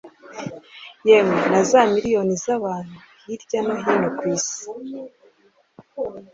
yemwe 1.07 1.43
na 1.51 1.61
za 1.69 1.81
miliyoni 1.93 2.35
z'abantu 2.43 2.97
hirya 3.25 3.59
no 3.65 3.73
hino 3.83 4.09
ku 4.17 4.23
isi. 4.35 4.61